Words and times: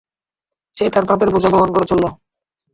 সে 0.77 0.85
তার 0.93 1.05
পাপের 1.09 1.29
বোঝা 1.33 1.49
বহন 1.53 1.69
করে 1.73 1.85
চললো। 1.91 2.09